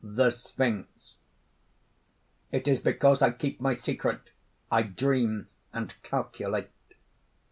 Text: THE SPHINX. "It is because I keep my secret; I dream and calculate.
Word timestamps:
THE 0.03 0.31
SPHINX. 0.31 1.13
"It 2.51 2.67
is 2.67 2.79
because 2.79 3.21
I 3.21 3.29
keep 3.29 3.61
my 3.61 3.75
secret; 3.75 4.31
I 4.71 4.81
dream 4.81 5.47
and 5.73 5.93
calculate. 6.01 6.71